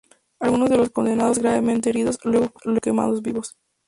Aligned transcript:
Algunos 0.39 0.71
de 0.71 0.77
los 0.77 0.89
condenados 0.89 1.37
gravemente 1.37 1.91
heridos 1.91 2.17
luego 2.23 2.51
fueron 2.55 2.79
quemados 2.79 3.21
vivos. 3.21 3.55